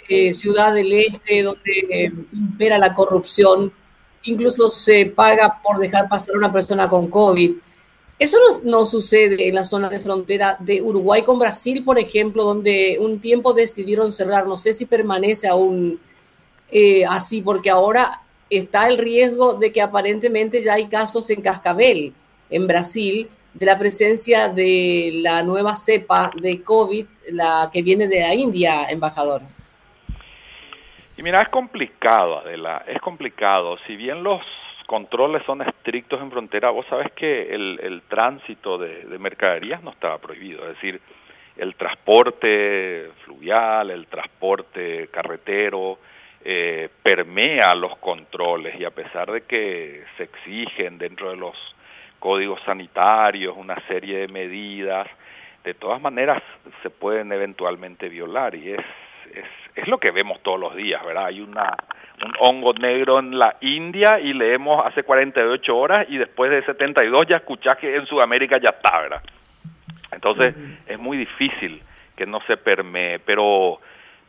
eh, 0.07 0.31
Ciudad 0.31 0.75
del 0.75 0.93
Este, 0.93 1.41
donde 1.41 1.87
eh, 1.89 2.11
impera 2.33 2.77
la 2.77 2.93
corrupción, 2.93 3.73
incluso 4.23 4.69
se 4.69 5.05
paga 5.05 5.61
por 5.63 5.79
dejar 5.79 6.07
pasar 6.09 6.35
a 6.35 6.37
una 6.37 6.51
persona 6.51 6.87
con 6.87 7.09
COVID. 7.09 7.53
Eso 8.19 8.37
no, 8.63 8.85
sucede 8.85 9.47
en 9.47 9.55
la 9.55 9.63
zona 9.63 9.89
de 9.89 9.99
frontera 9.99 10.55
de 10.59 10.81
Uruguay 10.81 11.23
con 11.23 11.39
Brasil, 11.39 11.83
por 11.83 11.97
ejemplo, 11.97 12.43
donde 12.43 12.97
un 12.99 13.19
tiempo 13.19 13.53
decidieron 13.53 14.13
cerrar. 14.13 14.45
No 14.45 14.59
sé 14.59 14.75
si 14.75 14.85
permanece 14.85 15.47
aún 15.47 15.99
eh, 16.69 17.03
así, 17.05 17.41
porque 17.41 17.71
ahora 17.71 18.21
está 18.49 18.87
el 18.87 18.99
riesgo 18.99 19.55
de 19.55 19.71
que 19.71 19.81
aparentemente 19.81 20.61
ya 20.61 20.73
hay 20.73 20.87
casos 20.87 21.29
en 21.31 21.41
Cascabel, 21.41 22.13
en 22.51 22.67
Brasil, 22.67 23.27
de 23.53 23.65
la 23.65 23.79
presencia 23.79 24.49
de 24.49 25.11
la 25.15 25.41
nueva 25.41 25.75
cepa 25.75 26.31
de 26.39 26.61
COVID, 26.61 27.05
la 27.31 27.69
que 27.73 27.81
viene 27.81 28.07
de 28.07 28.19
la 28.19 28.35
India, 28.35 28.85
embajador? 28.89 29.41
Y 31.21 31.23
mira, 31.23 31.43
es 31.43 31.49
complicado, 31.49 32.39
Adela, 32.39 32.83
es 32.87 32.99
complicado. 32.99 33.77
Si 33.85 33.95
bien 33.95 34.23
los 34.23 34.41
controles 34.87 35.43
son 35.45 35.61
estrictos 35.61 36.19
en 36.19 36.31
frontera, 36.31 36.71
vos 36.71 36.83
sabes 36.89 37.11
que 37.11 37.53
el, 37.53 38.01
tránsito 38.07 38.79
de, 38.79 39.05
mercaderías 39.19 39.83
no 39.83 39.91
estaba 39.91 40.17
prohibido, 40.17 40.63
es 40.63 40.69
decir, 40.69 40.99
el 41.57 41.75
transporte 41.75 43.11
fluvial, 43.23 43.91
el 43.91 44.07
transporte 44.07 45.09
carretero, 45.11 45.99
eh, 46.43 46.89
permea 47.03 47.75
los 47.75 47.95
controles 47.97 48.79
y 48.79 48.83
a 48.83 48.89
pesar 48.89 49.31
de 49.31 49.41
que 49.41 50.03
se 50.17 50.23
exigen 50.23 50.97
dentro 50.97 51.29
de 51.29 51.37
los 51.37 51.55
códigos 52.17 52.59
sanitarios, 52.63 53.55
una 53.55 53.79
serie 53.87 54.21
de 54.21 54.27
medidas, 54.27 55.07
de 55.63 55.75
todas 55.75 56.01
maneras 56.01 56.41
se 56.81 56.89
pueden 56.89 57.31
eventualmente 57.31 58.09
violar 58.09 58.55
y 58.55 58.71
es, 58.71 58.85
es, 59.35 59.45
es 59.75 59.87
lo 59.87 59.99
que 59.99 60.11
vemos 60.11 60.41
todos 60.41 60.59
los 60.59 60.75
días, 60.75 61.03
¿verdad? 61.05 61.25
Hay 61.25 61.41
una, 61.41 61.75
un 62.23 62.33
hongo 62.39 62.73
negro 62.73 63.19
en 63.19 63.37
la 63.37 63.57
India 63.61 64.19
y 64.19 64.33
leemos 64.33 64.85
hace 64.85 65.03
48 65.03 65.77
horas 65.77 66.05
y 66.09 66.17
después 66.17 66.51
de 66.51 66.63
72 66.63 67.27
ya 67.27 67.37
escuchás 67.37 67.77
que 67.77 67.95
en 67.95 68.05
Sudamérica 68.05 68.57
ya 68.57 68.69
está, 68.69 68.99
¿verdad? 69.01 69.21
Entonces 70.11 70.55
es 70.85 70.99
muy 70.99 71.17
difícil 71.17 71.81
que 72.15 72.25
no 72.25 72.41
se 72.41 72.57
permee, 72.57 73.19
pero 73.19 73.79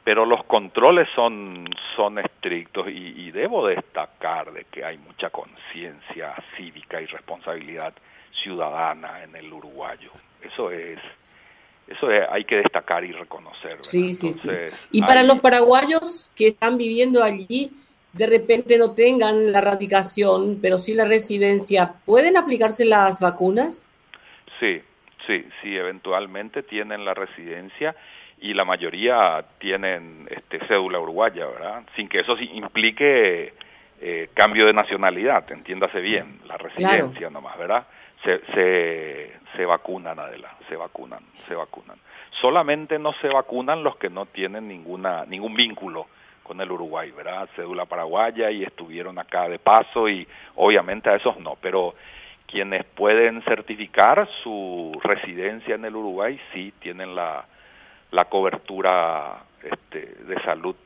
pero 0.04 0.26
los 0.26 0.44
controles 0.44 1.08
son, 1.14 1.68
son 1.94 2.18
estrictos 2.18 2.88
y, 2.88 3.30
debo 3.30 3.66
destacar 3.66 4.52
de 4.52 4.64
que 4.64 4.84
hay 4.84 4.98
mucha 4.98 5.30
conciencia 5.30 6.34
cívica 6.56 7.00
y 7.00 7.06
responsabilidad 7.06 7.94
ciudadana 8.42 9.22
en 9.22 9.36
el 9.36 9.52
uruguayo. 9.52 10.10
Eso 10.42 10.70
es, 10.70 10.98
eso 11.92 12.08
hay 12.30 12.44
que 12.44 12.56
destacar 12.56 13.04
y 13.04 13.12
reconocer. 13.12 13.78
Sí, 13.80 14.14
sí, 14.14 14.32
sí. 14.32 14.50
Y 14.90 15.02
para 15.02 15.22
los 15.22 15.40
paraguayos 15.40 16.32
que 16.36 16.48
están 16.48 16.76
viviendo 16.76 17.22
allí, 17.22 17.72
de 18.12 18.26
repente 18.26 18.78
no 18.78 18.92
tengan 18.92 19.52
la 19.52 19.60
radicación, 19.60 20.58
pero 20.60 20.78
sí 20.78 20.94
la 20.94 21.06
residencia, 21.06 21.94
¿pueden 22.04 22.36
aplicarse 22.36 22.84
las 22.84 23.20
vacunas? 23.20 23.90
Sí, 24.60 24.82
sí, 25.26 25.46
sí, 25.62 25.76
eventualmente 25.76 26.62
tienen 26.62 27.04
la 27.04 27.14
residencia 27.14 27.94
y 28.40 28.54
la 28.54 28.64
mayoría 28.64 29.44
tienen 29.58 30.28
este, 30.30 30.58
cédula 30.66 30.98
uruguaya, 30.98 31.46
¿verdad? 31.46 31.84
Sin 31.96 32.08
que 32.08 32.20
eso 32.20 32.36
implique 32.38 33.54
eh, 34.00 34.28
cambio 34.34 34.66
de 34.66 34.72
nacionalidad, 34.72 35.50
entiéndase 35.50 36.00
bien, 36.00 36.40
la 36.46 36.58
residencia 36.58 37.30
nomás, 37.30 37.56
¿verdad? 37.56 37.86
Se, 38.24 38.40
se, 38.52 39.32
se 39.56 39.66
vacunan, 39.66 40.18
Adela, 40.18 40.56
se 40.68 40.76
vacunan, 40.76 41.22
se 41.32 41.54
vacunan. 41.54 41.98
Solamente 42.40 42.98
no 42.98 43.12
se 43.14 43.28
vacunan 43.28 43.82
los 43.82 43.96
que 43.96 44.10
no 44.10 44.26
tienen 44.26 44.68
ninguna 44.68 45.24
ningún 45.26 45.54
vínculo 45.54 46.06
con 46.42 46.60
el 46.60 46.70
Uruguay, 46.70 47.10
¿verdad? 47.12 47.48
Cédula 47.54 47.84
paraguaya 47.84 48.50
y 48.50 48.64
estuvieron 48.64 49.18
acá 49.18 49.48
de 49.48 49.58
paso 49.58 50.08
y 50.08 50.26
obviamente 50.56 51.10
a 51.10 51.16
esos 51.16 51.38
no, 51.38 51.56
pero 51.60 51.94
quienes 52.46 52.84
pueden 52.84 53.42
certificar 53.42 54.28
su 54.42 54.98
residencia 55.02 55.74
en 55.74 55.84
el 55.84 55.96
Uruguay 55.96 56.40
sí 56.52 56.72
tienen 56.80 57.14
la 57.14 57.46
la 58.12 58.26
cobertura 58.26 59.42
este, 59.64 60.14
de 60.24 60.40
salud 60.42 60.76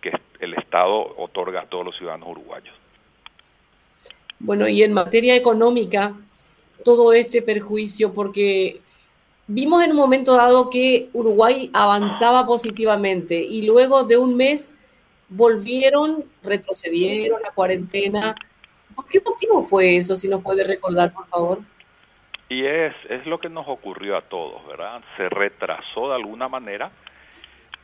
que 0.00 0.12
el 0.40 0.54
Estado 0.54 1.14
otorga 1.18 1.62
a 1.62 1.66
todos 1.66 1.84
los 1.84 1.96
ciudadanos 1.96 2.28
uruguayos. 2.30 2.74
Bueno, 4.38 4.66
y 4.66 4.82
en 4.82 4.92
materia 4.92 5.36
económica, 5.36 6.14
todo 6.82 7.12
este 7.12 7.42
perjuicio, 7.42 8.12
porque 8.12 8.80
vimos 9.46 9.84
en 9.84 9.92
un 9.92 9.96
momento 9.96 10.34
dado 10.34 10.70
que 10.70 11.08
Uruguay 11.12 11.70
avanzaba 11.72 12.46
positivamente 12.46 13.38
y 13.38 13.62
luego 13.62 14.04
de 14.04 14.16
un 14.16 14.36
mes 14.36 14.78
volvieron, 15.28 16.24
retrocedieron 16.42 17.40
la 17.42 17.50
cuarentena. 17.50 18.34
¿Por 18.94 19.06
qué 19.08 19.20
motivo 19.24 19.62
fue 19.62 19.96
eso? 19.96 20.16
Si 20.16 20.28
nos 20.28 20.42
puede 20.42 20.64
recordar, 20.64 21.12
por 21.12 21.26
favor. 21.26 21.60
Y 22.48 22.64
es, 22.66 22.94
es 23.08 23.24
lo 23.26 23.40
que 23.40 23.48
nos 23.48 23.66
ocurrió 23.66 24.16
a 24.16 24.22
todos, 24.22 24.66
¿verdad? 24.66 25.02
Se 25.16 25.28
retrasó 25.28 26.08
de 26.08 26.16
alguna 26.16 26.48
manera 26.48 26.90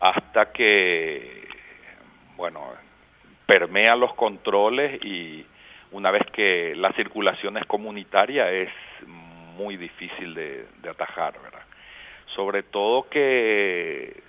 hasta 0.00 0.52
que, 0.52 1.48
bueno, 2.36 2.62
permea 3.46 3.96
los 3.96 4.14
controles 4.14 5.02
y 5.02 5.46
una 5.92 6.10
vez 6.10 6.24
que 6.32 6.74
la 6.76 6.92
circulación 6.92 7.56
es 7.56 7.66
comunitaria 7.66 8.50
es 8.50 8.70
muy 9.06 9.76
difícil 9.76 10.34
de, 10.34 10.66
atajar, 10.88 11.34
¿verdad? 11.42 11.62
Sobre 12.26 12.62
todo 12.62 13.08
que 13.08 14.22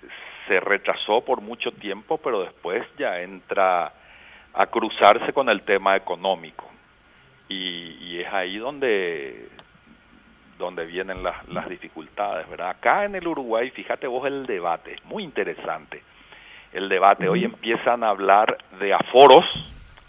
se 0.48 0.60
rechazó 0.60 1.22
por 1.22 1.42
mucho 1.42 1.72
tiempo, 1.72 2.18
pero 2.18 2.42
después 2.42 2.86
ya 2.98 3.22
entra 3.22 3.94
a 4.54 4.66
cruzarse 4.68 5.32
con 5.34 5.50
el 5.50 5.62
tema 5.62 5.96
económico. 5.96 6.70
Y, 7.48 8.20
es 8.20 8.28
ahí 8.34 8.58
donde, 8.58 9.48
donde 10.58 10.86
vienen 10.86 11.24
las, 11.24 11.48
las 11.48 11.70
dificultades, 11.70 12.50
¿verdad? 12.50 12.72
Acá 12.72 13.06
en 13.06 13.16
el 13.16 13.28
Uruguay, 13.28 13.70
fíjate 13.70 14.08
vos 14.08 14.28
el 14.28 14.46
debate, 14.46 14.96
es 14.96 15.06
muy 15.06 15.24
interesante 15.24 16.04
el 16.74 16.89
debate. 16.89 17.30
Hoy 17.30 17.46
empiezan 17.46 18.04
a 18.04 18.10
hablar 18.10 18.58
de 18.80 18.94
aforos, 18.94 19.46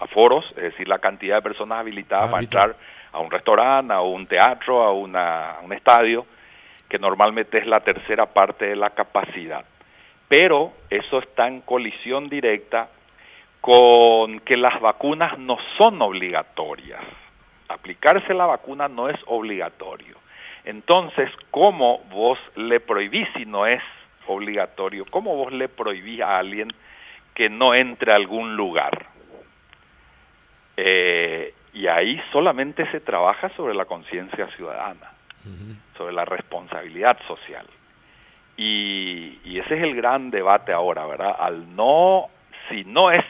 aforos, 0.01 0.47
es 0.57 0.63
decir, 0.63 0.89
la 0.89 0.99
cantidad 0.99 1.37
de 1.37 1.43
personas 1.43 1.79
habilitadas 1.79 2.27
ah, 2.27 2.31
para 2.31 2.43
entrar 2.43 2.77
a 3.13 3.19
un 3.21 3.31
restaurante, 3.31 3.93
a 3.93 4.01
un 4.01 4.27
teatro, 4.27 4.83
a, 4.83 4.93
una, 4.93 5.53
a 5.53 5.61
un 5.61 5.73
estadio, 5.73 6.27
que 6.89 6.99
normalmente 6.99 7.59
es 7.59 7.67
la 7.67 7.81
tercera 7.81 8.27
parte 8.27 8.67
de 8.67 8.77
la 8.77 8.91
capacidad. 8.91 9.65
Pero 10.29 10.73
eso 10.91 11.19
está 11.19 11.47
en 11.47 11.61
colisión 11.61 12.29
directa 12.29 12.89
con 13.61 14.41
que 14.41 14.57
las 14.57 14.81
vacunas 14.81 15.39
no 15.39 15.59
son 15.77 16.01
obligatorias. 16.01 17.03
Aplicarse 17.69 18.33
la 18.35 18.47
vacuna 18.47 18.89
no 18.89 19.09
es 19.09 19.19
obligatorio. 19.27 20.17
Entonces, 20.65 21.31
¿cómo 21.51 22.01
vos 22.11 22.39
le 22.57 22.81
prohibís 22.81 23.29
si 23.37 23.45
no 23.45 23.67
es 23.67 23.83
obligatorio? 24.27 25.05
¿Cómo 25.11 25.37
vos 25.37 25.53
le 25.53 25.69
prohibís 25.69 26.21
a 26.21 26.39
alguien 26.39 26.73
que 27.35 27.49
no 27.49 27.75
entre 27.75 28.13
a 28.13 28.17
algún 28.17 28.57
lugar? 28.57 29.10
Eh, 30.83 31.53
y 31.75 31.87
ahí 31.89 32.19
solamente 32.33 32.91
se 32.91 33.01
trabaja 33.01 33.51
sobre 33.55 33.75
la 33.75 33.85
conciencia 33.85 34.49
ciudadana, 34.57 35.13
sobre 35.97 36.15
la 36.15 36.25
responsabilidad 36.25 37.19
social. 37.29 37.67
Y, 38.57 39.39
y, 39.45 39.59
ese 39.59 39.77
es 39.77 39.83
el 39.83 39.95
gran 39.95 40.31
debate 40.31 40.73
ahora, 40.73 41.05
¿verdad? 41.05 41.37
Al 41.39 41.77
no, 41.77 42.29
si 42.69 42.85
no 42.85 43.11
es, 43.11 43.25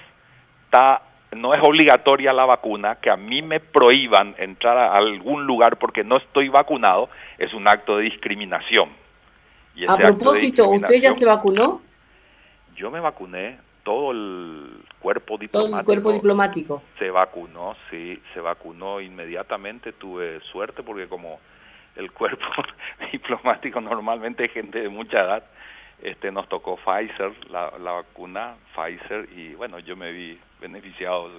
está, 0.65 1.03
no 1.33 1.53
es 1.53 1.61
obligatoria 1.63 2.33
la 2.33 2.45
vacuna, 2.47 2.97
que 2.97 3.11
a 3.11 3.17
mí 3.17 3.43
me 3.43 3.59
prohíban 3.59 4.37
entrar 4.39 4.79
a 4.79 4.95
algún 4.95 5.45
lugar 5.45 5.79
porque 5.79 6.05
no 6.05 6.17
estoy 6.17 6.49
vacunado, 6.49 7.11
es 7.37 7.53
un 7.53 7.67
acto 7.67 7.97
de 7.97 8.05
discriminación. 8.05 8.91
a 9.89 9.97
propósito, 9.97 10.69
¿usted 10.69 11.01
ya 11.01 11.13
se 11.13 11.27
vacunó? 11.27 11.83
Yo 12.77 12.93
me 12.93 13.01
vacuné, 13.01 13.59
todo 13.83 14.13
el 14.13 14.83
cuerpo 15.01 15.39
diplomático. 15.39 15.69
Todo 15.69 15.79
el 15.81 15.85
cuerpo 15.85 16.13
diplomático. 16.13 16.83
Se 16.99 17.11
vacunó, 17.11 17.77
sí, 17.91 18.21
se 18.35 18.41
vacunó 18.41 19.01
inmediatamente. 19.01 19.93
Tuve 19.93 20.41
suerte 20.53 20.83
porque 20.83 21.09
como 21.09 21.41
el 21.97 22.13
cuerpo 22.13 22.47
diplomático 23.13 23.81
normalmente 23.81 24.45
es 24.45 24.53
gente 24.53 24.81
de 24.81 24.89
mucha 24.89 25.21
edad, 25.21 25.45
este 26.03 26.33
nos 26.33 26.49
tocó 26.49 26.77
Pfizer, 26.77 27.33
la, 27.51 27.73
la 27.79 27.93
vacuna 27.93 28.55
Pfizer, 28.75 29.29
y 29.37 29.55
bueno, 29.55 29.79
yo 29.81 29.97
me 29.97 30.13
vi 30.13 30.39
beneficiado, 30.61 31.31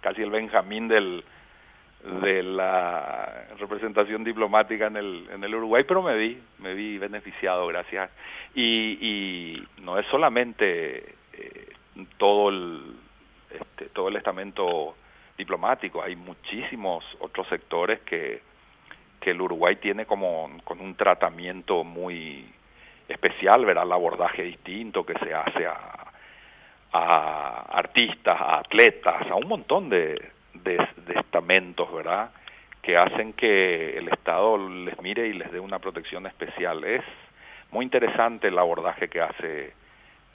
casi 0.00 0.22
el 0.22 0.30
Benjamín 0.30 0.88
del 0.88 1.24
de 2.22 2.42
la 2.44 3.48
representación 3.58 4.22
diplomática 4.22 4.86
en 4.86 4.96
el, 4.96 5.28
en 5.32 5.42
el 5.42 5.54
Uruguay, 5.54 5.84
pero 5.86 6.00
me 6.00 6.16
vi, 6.16 6.40
me 6.58 6.74
vi 6.74 6.96
beneficiado, 6.96 7.66
gracias. 7.66 8.10
Y, 8.54 8.98
y 9.00 9.68
no 9.82 9.98
es 9.98 10.06
solamente 10.06 11.16
eh, 11.32 11.67
todo 12.18 12.50
el 12.50 12.96
este, 13.50 13.86
todo 13.86 14.08
el 14.08 14.16
estamento 14.16 14.94
diplomático. 15.36 16.02
Hay 16.02 16.16
muchísimos 16.16 17.04
otros 17.20 17.48
sectores 17.48 18.00
que, 18.00 18.42
que 19.20 19.30
el 19.30 19.40
Uruguay 19.40 19.76
tiene 19.76 20.04
como 20.04 20.50
con 20.64 20.80
un 20.80 20.94
tratamiento 20.94 21.84
muy 21.84 22.46
especial 23.08 23.64
verá 23.64 23.84
el 23.84 23.92
abordaje 23.92 24.42
distinto 24.42 25.06
que 25.06 25.14
se 25.14 25.32
hace 25.32 25.66
a, 25.66 26.04
artistas 27.70 28.38
a 28.38 28.58
atletas 28.58 29.30
a 29.30 29.34
un 29.34 29.48
montón 29.48 29.88
de, 29.88 30.30
de, 30.54 30.76
de 31.06 31.14
estamentos 31.14 31.90
verdad 31.92 32.30
que 32.82 32.96
hacen 32.96 33.32
que 33.32 33.96
el 33.96 34.08
Estado 34.08 34.58
les 34.58 35.00
mire 35.00 35.28
y 35.28 35.32
les 35.32 35.50
dé 35.52 35.60
una 35.60 35.78
protección 35.78 36.26
especial. 36.26 36.84
Es 36.84 37.04
muy 37.70 37.84
interesante 37.84 38.48
el 38.48 38.58
abordaje 38.58 39.08
que 39.08 39.20
hace 39.20 39.72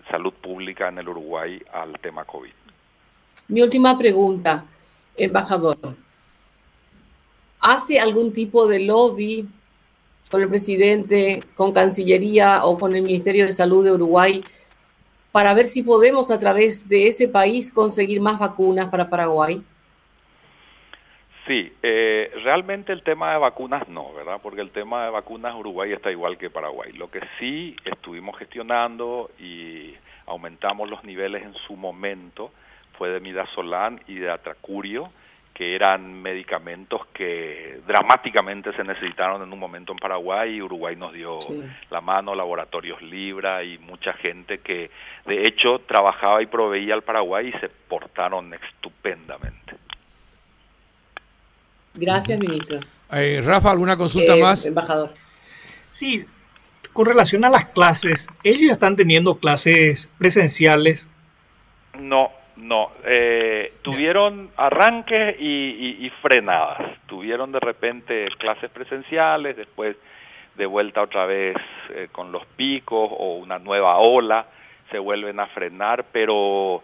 salud 0.09 0.33
pública 0.33 0.89
en 0.89 0.99
el 0.99 1.09
Uruguay 1.09 1.61
al 1.71 1.99
tema 1.99 2.25
COVID. 2.25 2.51
Mi 3.47 3.61
última 3.61 3.97
pregunta, 3.97 4.65
embajador. 5.15 5.77
¿Hace 7.59 7.99
algún 7.99 8.33
tipo 8.33 8.67
de 8.67 8.79
lobby 8.79 9.47
con 10.29 10.41
el 10.41 10.49
presidente, 10.49 11.41
con 11.55 11.71
Cancillería 11.71 12.65
o 12.65 12.77
con 12.77 12.95
el 12.95 13.03
Ministerio 13.03 13.45
de 13.45 13.53
Salud 13.53 13.83
de 13.83 13.91
Uruguay 13.91 14.43
para 15.31 15.53
ver 15.53 15.65
si 15.67 15.83
podemos 15.83 16.31
a 16.31 16.39
través 16.39 16.89
de 16.89 17.07
ese 17.07 17.27
país 17.27 17.71
conseguir 17.71 18.21
más 18.21 18.39
vacunas 18.39 18.87
para 18.89 19.09
Paraguay? 19.09 19.63
Sí, 21.45 21.73
eh, 21.83 22.31
realmente 22.43 22.93
el 22.93 23.03
tema 23.03 23.33
de 23.33 23.37
vacunas 23.37 23.89
no, 23.89 24.13
¿verdad? 24.13 24.39
Porque 24.41 24.61
el 24.61 24.71
tema 24.71 25.03
de 25.03 25.11
vacunas 25.11 25.53
Uruguay 25.55 25.91
está 25.91 26.09
igual 26.09 26.37
que 26.37 26.49
Paraguay. 26.49 26.93
Lo 26.93 27.11
que 27.11 27.19
sí 27.37 27.75
estuvimos 27.83 28.37
gestionando 28.37 29.29
y 29.37 29.93
aumentamos 30.25 30.89
los 30.89 31.03
niveles 31.03 31.43
en 31.43 31.53
su 31.53 31.75
momento 31.75 32.51
fue 32.97 33.09
de 33.09 33.19
midazolam 33.19 33.99
y 34.07 34.15
de 34.15 34.31
atracurio, 34.31 35.11
que 35.53 35.75
eran 35.75 36.21
medicamentos 36.21 37.05
que 37.07 37.81
dramáticamente 37.85 38.73
se 38.73 38.83
necesitaron 38.83 39.43
en 39.43 39.51
un 39.51 39.59
momento 39.59 39.91
en 39.91 39.99
Paraguay 39.99 40.55
y 40.55 40.61
Uruguay 40.61 40.95
nos 40.95 41.13
dio 41.13 41.37
la 41.91 42.01
mano, 42.01 42.33
laboratorios 42.33 43.01
Libra 43.01 43.63
y 43.63 43.77
mucha 43.79 44.13
gente 44.13 44.59
que 44.59 44.89
de 45.25 45.45
hecho 45.45 45.79
trabajaba 45.79 46.41
y 46.41 46.47
proveía 46.47 46.93
al 46.93 47.03
Paraguay 47.03 47.51
y 47.53 47.59
se 47.59 47.69
portaron 47.69 48.53
estupendamente. 48.53 49.82
Gracias, 51.95 52.39
ministro. 52.39 52.79
Eh, 53.11 53.41
Rafa, 53.43 53.71
¿alguna 53.71 53.95
consulta 53.97 54.35
eh, 54.35 54.41
más? 54.41 54.65
Embajador. 54.65 55.13
Sí, 55.91 56.25
con 56.91 57.05
relación 57.05 57.45
a 57.45 57.49
las 57.49 57.65
clases, 57.65 58.29
¿ellos 58.43 58.67
ya 58.67 58.73
están 58.73 58.95
teniendo 58.95 59.35
clases 59.35 60.13
presenciales? 60.17 61.09
No, 61.99 62.31
no. 62.55 62.91
Eh, 63.05 63.73
tuvieron 63.83 64.49
arranques 64.57 65.35
y, 65.39 66.11
frenadas. 66.21 66.97
Tuvieron 67.05 67.51
de 67.51 67.59
repente 67.59 68.27
clases 68.39 68.71
presenciales, 68.71 69.55
después 69.55 69.95
de 70.55 70.65
vuelta 70.65 71.01
otra 71.01 71.25
vez 71.25 71.55
con 72.11 72.31
los 72.31 72.45
picos 72.45 73.09
o 73.11 73.37
una 73.37 73.59
nueva 73.59 73.97
ola, 73.97 74.45
se 74.91 74.99
vuelven 74.99 75.39
a 75.39 75.47
frenar, 75.47 76.05
pero 76.11 76.83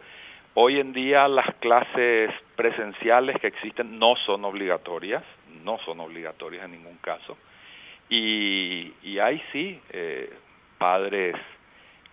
Hoy 0.62 0.78
en 0.78 0.92
día 0.92 1.26
las 1.30 1.56
clases 1.62 2.32
presenciales 2.58 3.40
que 3.40 3.48
existen 3.48 3.98
no 3.98 4.18
son 4.18 4.44
obligatorias, 4.44 5.24
no 5.64 5.80
son 5.86 6.02
obligatorias 6.02 6.66
en 6.66 6.72
ningún 6.72 6.98
caso. 6.98 7.38
Y, 8.10 8.92
y 9.02 9.20
hay 9.20 9.42
sí 9.54 9.80
eh, 9.90 10.30
padres 10.78 11.38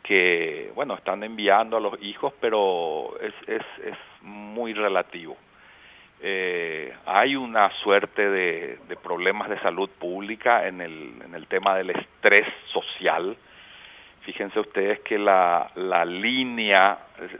que, 0.05 0.71
bueno, 0.77 0.95
están 0.95 1.25
enviando 1.25 1.77
a 1.77 1.81
los 1.81 2.01
hijos, 2.01 2.35
pero 2.41 3.19
es, 3.21 3.35
es, 3.49 3.65
es 3.85 3.99
muy 4.23 4.75
relativo. 4.75 5.37
Eh, 6.23 6.95
hay 7.05 7.35
una 7.35 7.73
suerte 7.83 8.31
de, 8.31 8.79
de, 8.87 8.95
problemas 8.95 9.51
de 9.51 9.59
salud 9.59 9.91
pública 9.99 10.69
en 10.69 10.83
el, 10.83 11.15
en 11.25 11.35
el 11.35 11.49
tema 11.49 11.75
del 11.75 11.91
estrés 11.91 12.47
social, 12.67 13.37
Fíjense 14.27 14.59
ustedes 14.59 14.99
que 15.03 15.21
la, 15.21 15.71
la 15.77 16.05
línea, 16.05 16.99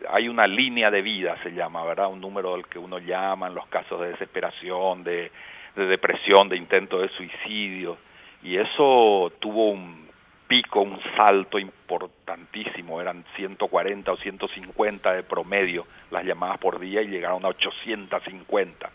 hay 0.09 0.29
una 0.29 0.47
línea 0.47 0.89
de 0.89 1.03
vida, 1.03 1.37
se 1.43 1.51
llama, 1.51 1.85
¿verdad? 1.85 2.07
Un 2.07 2.21
número 2.21 2.55
al 2.55 2.69
que 2.69 2.79
uno 2.79 3.01
llama 3.01 3.49
en 3.49 3.57
los 3.57 3.67
casos 3.67 4.01
de 4.01 4.11
desesperación, 4.11 5.03
de, 5.03 5.33
depresión, 5.75 6.49
de 6.49 6.57
intento 6.57 7.01
de 7.01 7.09
suicidio. 7.09 7.99
Y 8.41 8.57
eso 8.57 9.33
tuvo 9.41 9.71
un 9.71 10.07
pico, 10.47 10.83
un 10.83 11.01
salto 11.17 11.59
importantísimo, 11.59 13.01
eran 13.01 13.25
140 13.35 14.13
o 14.13 14.17
150 14.17 15.13
de 15.13 15.25
promedio 15.25 15.89
las 16.13 16.25
llamadas 16.25 16.59
por 16.59 16.79
día 16.79 17.03
y 17.03 17.09
llegaron 17.09 17.45
a 17.45 17.49
850. 17.49 18.91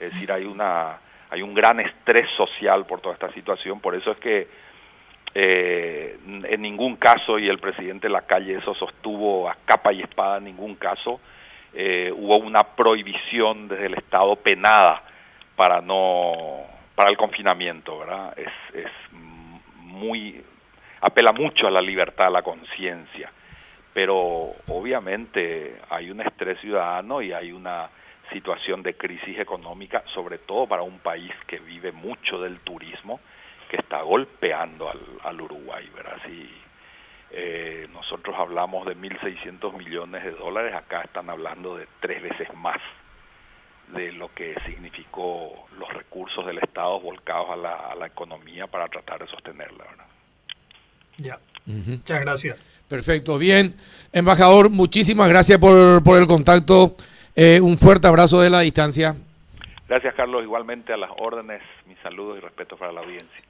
Es 0.00 0.14
decir, 0.14 0.32
hay 0.32 0.46
una 0.46 0.98
hay 1.28 1.42
un 1.42 1.52
gran 1.52 1.80
estrés 1.80 2.26
social 2.38 2.86
por 2.86 3.00
toda 3.00 3.14
esta 3.14 3.30
situación, 3.32 3.80
por 3.80 3.94
eso 3.94 4.12
es 4.12 4.18
que 4.18 4.48
eh, 5.34 6.16
en 6.24 6.62
ningún 6.62 6.96
caso, 6.96 7.38
y 7.38 7.48
el 7.48 7.58
presidente 7.58 8.08
Lacalle 8.08 8.54
eso 8.56 8.74
sostuvo 8.74 9.48
a 9.48 9.56
capa 9.64 9.92
y 9.92 10.00
espada, 10.00 10.38
en 10.38 10.44
ningún 10.44 10.76
caso 10.76 11.20
eh, 11.72 12.12
hubo 12.16 12.36
una 12.36 12.62
prohibición 12.62 13.66
desde 13.66 13.86
el 13.86 13.94
Estado 13.94 14.36
penada 14.36 15.02
para 15.56 15.80
no 15.80 16.62
para 16.94 17.10
el 17.10 17.16
confinamiento, 17.16 17.98
¿verdad? 17.98 18.32
Es, 18.38 18.76
es 18.84 18.90
muy 19.80 20.40
apela 21.00 21.32
mucho 21.32 21.66
a 21.66 21.70
la 21.72 21.82
libertad, 21.82 22.28
a 22.28 22.30
la 22.30 22.42
conciencia, 22.42 23.32
pero 23.92 24.54
obviamente 24.68 25.80
hay 25.90 26.10
un 26.10 26.20
estrés 26.20 26.60
ciudadano 26.60 27.20
y 27.20 27.32
hay 27.32 27.50
una 27.50 27.90
situación 28.32 28.84
de 28.84 28.96
crisis 28.96 29.38
económica, 29.38 30.04
sobre 30.14 30.38
todo 30.38 30.68
para 30.68 30.82
un 30.82 31.00
país 31.00 31.32
que 31.48 31.58
vive 31.58 31.90
mucho 31.90 32.40
del 32.40 32.60
turismo 32.60 33.18
que 33.74 33.82
está 33.82 34.02
golpeando 34.02 34.88
al, 34.88 35.00
al 35.22 35.40
Uruguay, 35.40 35.88
¿verdad? 35.94 36.16
Si, 36.26 36.48
Eh, 37.36 37.88
nosotros 37.92 38.36
hablamos 38.38 38.86
de 38.86 38.96
1.600 38.96 39.76
millones 39.76 40.22
de 40.22 40.30
dólares, 40.30 40.72
acá 40.72 41.00
están 41.02 41.28
hablando 41.28 41.76
de 41.76 41.88
tres 42.00 42.22
veces 42.22 42.46
más 42.54 42.78
de 43.88 44.12
lo 44.12 44.28
que 44.32 44.54
significó 44.64 45.66
los 45.76 45.92
recursos 45.92 46.46
del 46.46 46.58
Estado 46.58 47.00
volcados 47.00 47.50
a 47.50 47.56
la, 47.56 47.74
a 47.74 47.94
la 47.96 48.06
economía 48.06 48.68
para 48.68 48.86
tratar 48.86 49.18
de 49.18 49.26
sostenerla. 49.26 49.82
¿verdad? 49.84 50.06
Ya. 51.16 51.38
Muchas 51.66 52.20
gracias. 52.20 52.62
Perfecto, 52.88 53.36
bien. 53.36 53.74
Embajador, 54.12 54.70
muchísimas 54.70 55.28
gracias 55.28 55.58
por, 55.58 56.04
por 56.04 56.20
el 56.20 56.28
contacto. 56.28 56.94
Eh, 57.34 57.60
un 57.60 57.78
fuerte 57.78 58.06
abrazo 58.06 58.40
de 58.42 58.50
la 58.50 58.60
distancia. 58.60 59.16
Gracias, 59.88 60.14
Carlos. 60.14 60.44
Igualmente 60.44 60.92
a 60.92 60.96
las 60.96 61.10
órdenes, 61.18 61.62
mis 61.88 61.98
saludos 61.98 62.38
y 62.38 62.40
respeto 62.40 62.76
para 62.76 62.92
la 62.92 63.00
audiencia. 63.00 63.40